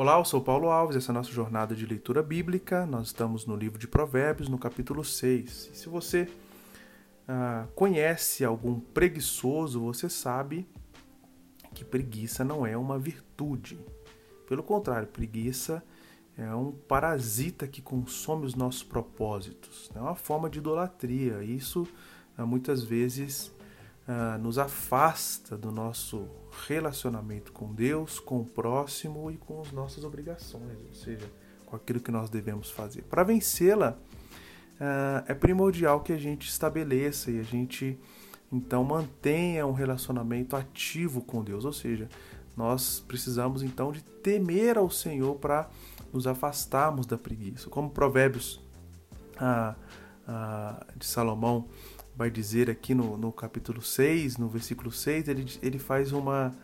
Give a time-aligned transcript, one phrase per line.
[0.00, 2.86] Olá, eu sou Paulo Alves, essa é a nossa jornada de leitura bíblica.
[2.86, 5.72] Nós estamos no livro de Provérbios, no capítulo 6.
[5.74, 6.26] E se você
[7.28, 10.66] ah, conhece algum preguiçoso, você sabe
[11.74, 13.78] que preguiça não é uma virtude.
[14.48, 15.84] Pelo contrário, preguiça
[16.34, 19.90] é um parasita que consome os nossos propósitos.
[19.94, 21.44] É uma forma de idolatria.
[21.44, 21.86] Isso
[22.38, 23.52] ah, muitas vezes
[24.12, 26.26] ah, nos afasta do nosso
[26.66, 31.30] relacionamento com Deus, com o próximo e com as nossas obrigações, ou seja,
[31.64, 33.02] com aquilo que nós devemos fazer.
[33.02, 37.96] Para vencê-la, uh, é primordial que a gente estabeleça e a gente
[38.50, 42.08] então mantenha um relacionamento ativo com Deus, ou seja,
[42.56, 45.70] nós precisamos então de temer ao Senhor para
[46.12, 47.70] nos afastarmos da preguiça.
[47.70, 48.56] Como Provérbios
[49.36, 49.72] uh,
[50.26, 51.68] uh, de Salomão
[52.20, 56.54] vai dizer aqui no, no capítulo 6, no versículo 6, ele, ele faz uma,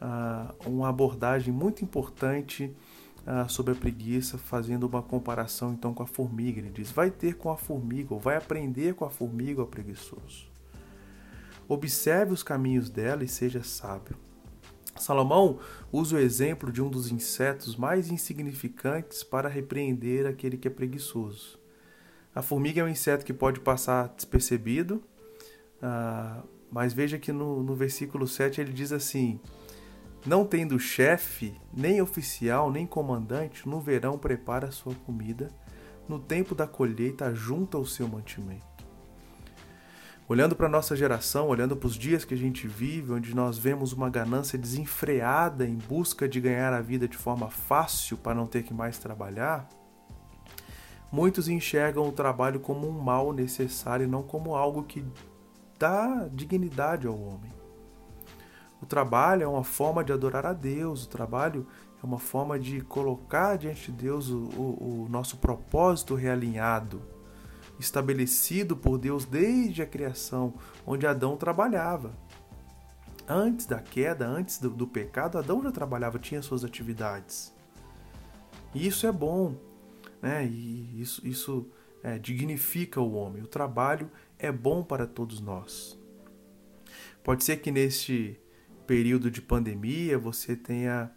[0.00, 2.74] uh, uma abordagem muito importante
[3.26, 6.60] uh, sobre a preguiça, fazendo uma comparação então com a formiga.
[6.60, 10.50] Ele diz: vai ter com a formiga, ou vai aprender com a formiga, ó preguiçoso.
[11.68, 14.16] Observe os caminhos dela e seja sábio.
[14.96, 15.58] Salomão
[15.92, 21.61] usa o exemplo de um dos insetos mais insignificantes para repreender aquele que é preguiçoso.
[22.34, 25.02] A formiga é um inseto que pode passar despercebido,
[25.82, 29.38] uh, mas veja que no, no versículo 7 ele diz assim:
[30.26, 35.50] Não tendo chefe, nem oficial, nem comandante, no verão prepara sua comida,
[36.08, 38.72] no tempo da colheita junta o seu mantimento.
[40.26, 43.58] Olhando para a nossa geração, olhando para os dias que a gente vive, onde nós
[43.58, 48.46] vemos uma ganância desenfreada em busca de ganhar a vida de forma fácil para não
[48.46, 49.68] ter que mais trabalhar,
[51.12, 55.04] Muitos enxergam o trabalho como um mal necessário e não como algo que
[55.78, 57.52] dá dignidade ao homem.
[58.80, 61.66] O trabalho é uma forma de adorar a Deus, o trabalho
[62.02, 67.02] é uma forma de colocar diante de Deus o, o, o nosso propósito realinhado,
[67.78, 70.54] estabelecido por Deus desde a criação,
[70.86, 72.12] onde Adão trabalhava.
[73.28, 77.54] Antes da queda, antes do, do pecado, Adão já trabalhava, tinha suas atividades.
[78.74, 79.54] E isso é bom,
[80.22, 80.46] né?
[80.46, 81.68] E isso, isso
[82.02, 83.42] é, dignifica o homem.
[83.42, 85.98] O trabalho é bom para todos nós.
[87.22, 88.38] Pode ser que neste
[88.86, 91.10] período de pandemia você tenha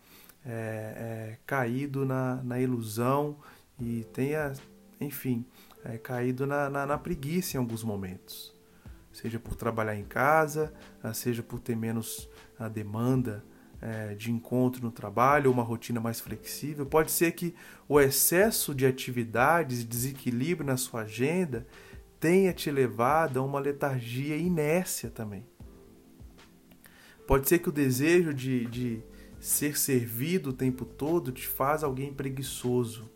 [0.45, 3.37] é, é, caído na, na, ilusão
[3.79, 4.53] e tenha,
[4.99, 5.45] enfim,
[5.83, 8.53] é, caído na, na, na preguiça em alguns momentos.
[9.11, 10.73] Seja por trabalhar em casa,
[11.13, 12.29] seja por ter menos
[12.59, 13.45] a demanda
[13.81, 16.85] é, de encontro no trabalho, uma rotina mais flexível.
[16.85, 17.53] Pode ser que
[17.87, 21.67] o excesso de atividades desequilíbrio na sua agenda
[22.19, 25.45] tenha te levado a uma letargia e inércia também.
[27.27, 29.03] Pode ser que o desejo de, de
[29.39, 33.09] ser servido o tempo todo te faz alguém preguiçoso.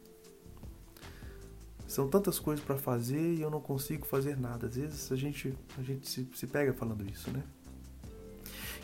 [1.87, 4.67] São tantas coisas para fazer e eu não consigo fazer nada.
[4.67, 7.43] Às vezes a gente, a gente se, se pega falando isso, né?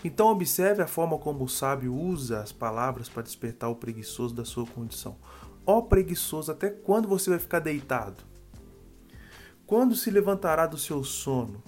[0.05, 4.45] Então observe a forma como o sábio usa as palavras para despertar o preguiçoso da
[4.45, 5.17] sua condição.
[5.66, 8.21] Ó preguiçoso, até quando você vai ficar deitado?
[9.65, 11.63] Quando se levantará do seu sono?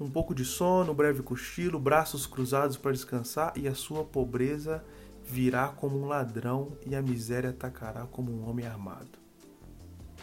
[0.00, 4.82] Um pouco de sono, um breve cochilo, braços cruzados para descansar, e a sua pobreza
[5.22, 9.18] virá como um ladrão, e a miséria atacará como um homem armado.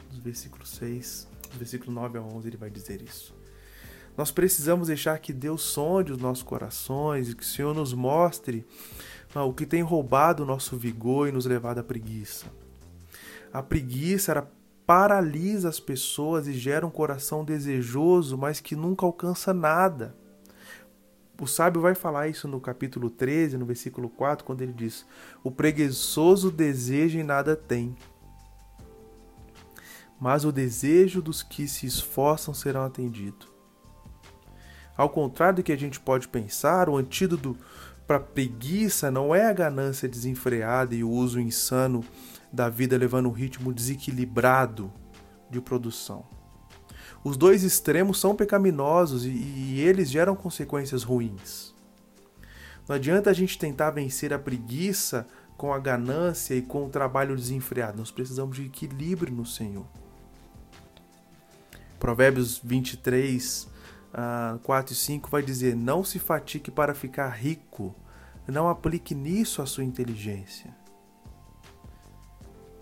[0.10, 1.28] Nos versículos 6,
[1.60, 3.36] versículo 9 a 11, ele vai dizer isso.
[4.18, 8.66] Nós precisamos deixar que Deus sonde os nossos corações e que o Senhor nos mostre
[9.34, 12.46] ah, o que tem roubado o nosso vigor e nos levado à preguiça.
[13.52, 14.48] A preguiça
[14.86, 20.16] paralisa as pessoas e gera um coração desejoso, mas que nunca alcança nada.
[21.42, 25.06] O sábio vai falar isso no capítulo 13, no versículo 4, quando ele diz:
[25.44, 27.94] O preguiçoso deseja e nada tem.
[30.18, 33.55] Mas o desejo dos que se esforçam serão atendido.
[34.98, 37.58] Ao contrário do que a gente pode pensar, o antídoto
[38.08, 42.04] para preguiça não é a ganância desenfreada e o uso insano
[42.52, 44.92] da vida levando um ritmo desequilibrado
[45.50, 46.26] de produção.
[47.24, 51.74] Os dois extremos são pecaminosos e, e eles geram consequências ruins.
[52.88, 55.26] Não adianta a gente tentar vencer a preguiça
[55.58, 57.98] com a ganância e com o trabalho desenfreado.
[57.98, 59.86] Nós precisamos de equilíbrio no Senhor.
[62.00, 63.68] Provérbios 23,
[64.64, 67.96] 4 e 5 vai dizer: Não se fatique para ficar rico,
[68.48, 70.76] não aplique nisso a sua inteligência.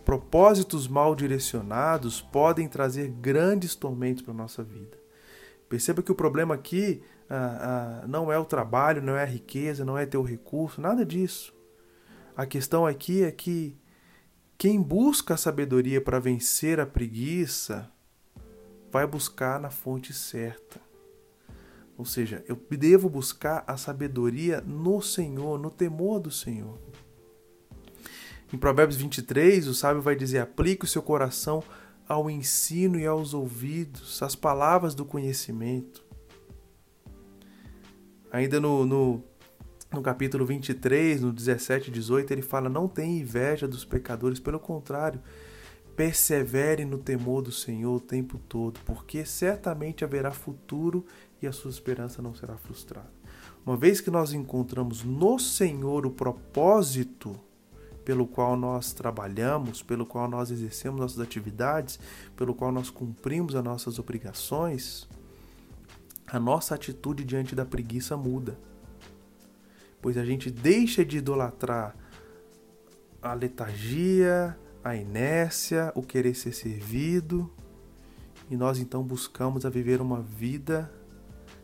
[0.06, 4.98] Propósitos mal direcionados podem trazer grandes tormentos para a nossa vida.
[5.70, 9.86] Perceba que o problema aqui ah, ah, não é o trabalho, não é a riqueza,
[9.86, 11.54] não é ter o recurso, nada disso.
[12.36, 13.78] A questão aqui é que
[14.58, 17.90] quem busca a sabedoria para vencer a preguiça
[18.92, 20.80] vai buscar na fonte certa.
[21.98, 26.80] Ou seja, eu devo buscar a sabedoria no Senhor, no temor do Senhor.
[28.52, 31.64] Em Provérbios 23, o sábio vai dizer: aplique o seu coração
[32.08, 36.04] ao ensino e aos ouvidos, às palavras do conhecimento.
[38.32, 39.24] Ainda no, no,
[39.92, 44.60] no capítulo 23, no 17 e 18, ele fala: Não tenha inveja dos pecadores, pelo
[44.60, 45.22] contrário,
[45.96, 51.06] persevere no temor do Senhor o tempo todo, porque certamente haverá futuro
[51.44, 53.12] e a sua esperança não será frustrada.
[53.66, 57.40] Uma vez que nós encontramos no Senhor o propósito
[58.04, 62.00] pelo qual nós trabalhamos, pelo qual nós exercemos nossas atividades,
[62.36, 65.08] pelo qual nós cumprimos as nossas obrigações,
[66.28, 68.58] a nossa atitude diante da preguiça muda.
[70.02, 71.96] Pois a gente deixa de idolatrar
[73.22, 77.50] a letargia, a inércia, o querer ser servido,
[78.52, 80.92] e nós então buscamos a viver uma vida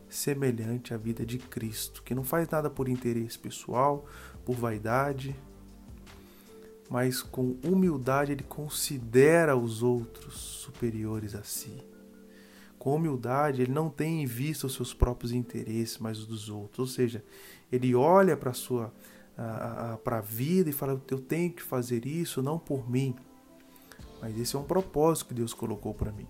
[0.09, 4.06] semelhante à vida de Cristo, que não faz nada por interesse pessoal,
[4.44, 5.35] por vaidade,
[6.89, 11.83] mas com humildade ele considera os outros superiores a si.
[12.79, 16.79] Com humildade, ele não tem em vista os seus próprios interesses, mas os dos outros.
[16.79, 17.23] Ou seja,
[17.71, 18.94] ele olha para a sua
[20.03, 23.15] para a vida e fala: Eu tenho que fazer isso não por mim,
[24.21, 26.27] mas esse é um propósito que Deus colocou para mim.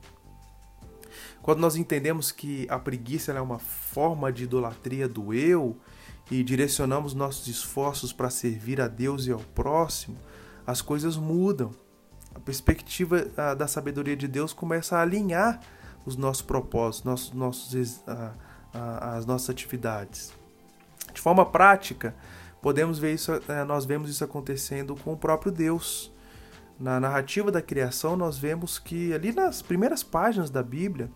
[1.41, 5.77] Quando nós entendemos que a preguiça é uma forma de idolatria do eu
[6.29, 10.17] e direcionamos nossos esforços para servir a Deus e ao próximo,
[10.65, 11.71] as coisas mudam.
[12.35, 13.25] A perspectiva
[13.57, 15.59] da sabedoria de Deus começa a alinhar
[16.05, 18.03] os nossos propósitos, nossos, nossos,
[18.73, 20.31] as nossas atividades.
[21.13, 22.15] De forma prática,
[22.61, 26.11] podemos ver isso, é, nós vemos isso acontecendo com o próprio Deus.
[26.79, 31.11] Na narrativa da criação, nós vemos que ali nas primeiras páginas da Bíblia,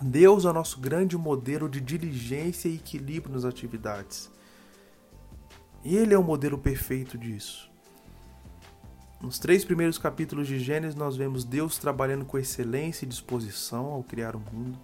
[0.00, 4.30] Deus é o nosso grande modelo de diligência e equilíbrio nas atividades.
[5.84, 7.68] Ele é o modelo perfeito disso.
[9.20, 14.04] Nos três primeiros capítulos de Gênesis, nós vemos Deus trabalhando com excelência e disposição ao
[14.04, 14.78] criar o mundo.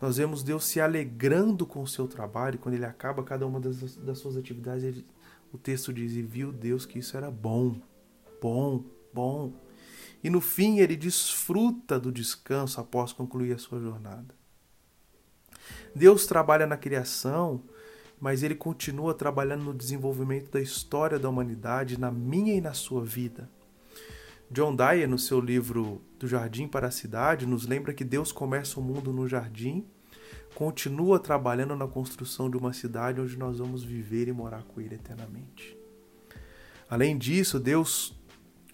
[0.00, 3.96] Nós vemos Deus se alegrando com o seu trabalho, quando ele acaba cada uma das,
[3.96, 5.06] das suas atividades, ele,
[5.52, 7.80] o texto diz: E viu Deus que isso era bom,
[8.40, 9.52] bom, bom.
[10.22, 14.34] E no fim, ele desfruta do descanso após concluir a sua jornada.
[15.94, 17.62] Deus trabalha na criação
[18.20, 23.04] mas ele continua trabalhando no desenvolvimento da história da humanidade, na minha e na sua
[23.04, 23.48] vida.
[24.50, 28.80] John Dyer, no seu livro Do Jardim para a Cidade, nos lembra que Deus começa
[28.80, 29.86] o mundo no jardim,
[30.54, 34.94] continua trabalhando na construção de uma cidade onde nós vamos viver e morar com Ele
[34.94, 35.76] eternamente.
[36.88, 38.17] Além disso, Deus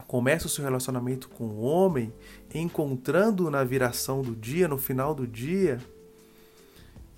[0.06, 2.12] começa o seu relacionamento com o homem,
[2.55, 5.81] encontrando na viração do dia, no final do dia,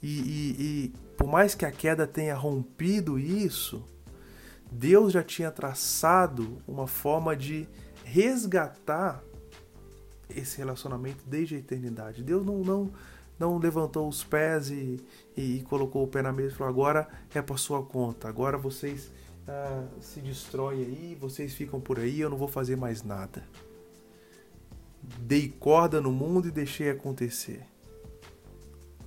[0.03, 3.83] e, e, e por mais que a queda tenha rompido isso,
[4.71, 7.69] Deus já tinha traçado uma forma de
[8.05, 9.23] resgatar
[10.29, 12.23] esse relacionamento desde a eternidade.
[12.23, 12.93] Deus não, não,
[13.39, 15.01] não levantou os pés e,
[15.37, 18.59] e, e colocou o pé na mesa e falou: agora é para sua conta, agora
[18.59, 19.11] vocês
[19.49, 23.45] ah, se destroem aí, vocês ficam por aí, eu não vou fazer mais nada.
[25.21, 27.65] Dei corda no mundo e deixei acontecer.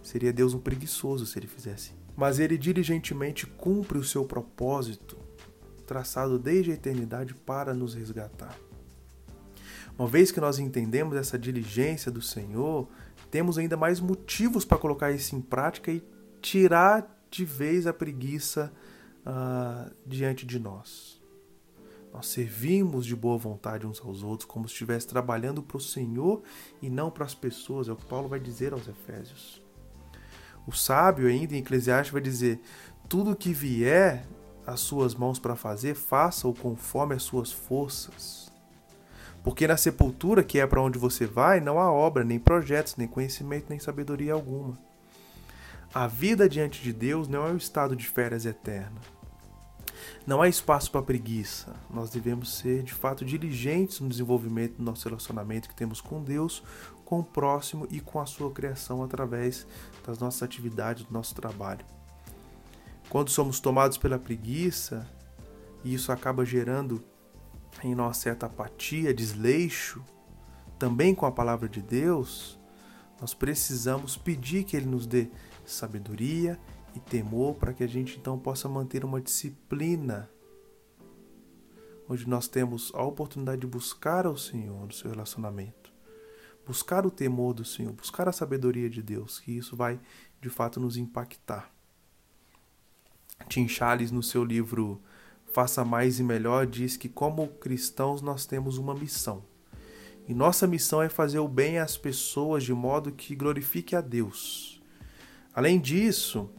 [0.02, 1.92] Seria Deus um preguiçoso se ele fizesse.
[2.16, 5.18] Mas ele diligentemente cumpre o seu propósito,
[5.86, 8.58] traçado desde a eternidade para nos resgatar.
[9.98, 12.88] Uma vez que nós entendemos essa diligência do Senhor,
[13.30, 16.02] temos ainda mais motivos para colocar isso em prática e
[16.42, 18.72] tirar de vez a preguiça
[19.26, 21.20] uh, diante de nós.
[22.12, 26.42] Nós servimos de boa vontade uns aos outros, como se estivesse trabalhando para o Senhor
[26.82, 29.62] e não para as pessoas, é o que Paulo vai dizer aos Efésios.
[30.66, 32.60] O sábio, ainda em Eclesiastes, vai dizer:
[33.08, 34.28] tudo que vier
[34.66, 38.52] às suas mãos para fazer, faça-o conforme as suas forças.
[39.44, 43.08] Porque na sepultura, que é para onde você vai, não há obra, nem projetos, nem
[43.08, 44.78] conhecimento, nem sabedoria alguma.
[45.92, 49.02] A vida diante de Deus não é um estado de férias eterna.
[50.26, 51.76] Não há espaço para preguiça.
[51.90, 56.62] Nós devemos ser, de fato, diligentes no desenvolvimento do nosso relacionamento que temos com Deus,
[57.04, 59.66] com o próximo e com a sua criação através
[60.06, 61.84] das nossas atividades, do nosso trabalho.
[63.10, 65.10] Quando somos tomados pela preguiça,
[65.84, 67.04] e isso acaba gerando
[67.84, 70.04] em nós certa apatia, desleixo,
[70.78, 72.60] também com a palavra de Deus,
[73.20, 75.32] nós precisamos pedir que Ele nos dê
[75.72, 76.60] sabedoria
[76.96, 80.30] e temor para que a gente então possa manter uma disciplina
[82.10, 85.94] onde nós temos a oportunidade de buscar ao Senhor no seu relacionamento,
[86.66, 90.00] buscar o temor do Senhor, buscar a sabedoria de Deus, que isso vai
[90.42, 91.72] de fato nos impactar.
[93.48, 95.02] Tim Charles, no seu livro
[95.54, 99.44] Faça Mais e Melhor, diz que, como cristãos, nós temos uma missão.
[100.28, 104.79] E nossa missão é fazer o bem às pessoas de modo que glorifique a Deus.
[105.54, 106.50] Além disso,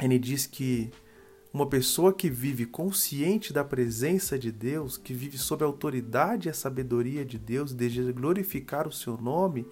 [0.00, 0.90] ele diz que
[1.52, 6.50] uma pessoa que vive consciente da presença de Deus, que vive sob a autoridade e
[6.50, 9.66] a sabedoria de Deus, deseja glorificar o seu nome,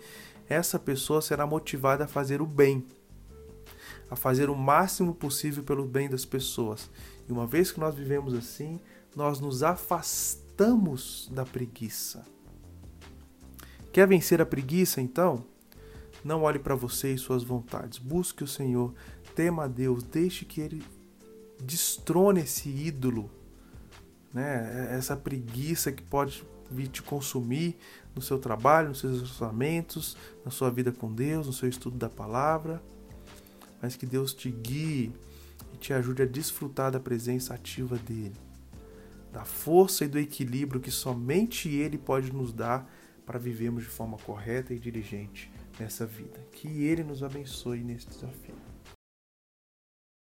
[0.48, 2.84] essa pessoa será motivada a fazer o bem,
[4.10, 6.90] a fazer o máximo possível pelo bem das pessoas.
[7.28, 8.80] E uma vez que nós vivemos assim,
[9.14, 12.24] nós nos afastamos da preguiça.
[13.92, 15.44] Quer vencer a preguiça, então?
[16.24, 17.98] Não olhe para você e suas vontades.
[17.98, 18.94] Busque o Senhor,
[19.34, 20.82] tema a Deus, deixe que Ele
[21.62, 23.30] destrone esse ídolo,
[24.32, 24.88] né?
[24.96, 27.76] essa preguiça que pode vir te consumir
[28.14, 32.08] no seu trabalho, nos seus relacionamentos, na sua vida com Deus, no seu estudo da
[32.08, 32.82] palavra
[33.80, 35.12] mas que Deus te guie
[35.72, 38.36] e te ajude a desfrutar da presença ativa dele,
[39.32, 42.90] da força e do equilíbrio que somente ele pode nos dar
[43.24, 46.40] para vivermos de forma correta e diligente nessa vida.
[46.52, 48.67] Que ele nos abençoe nesse desafio.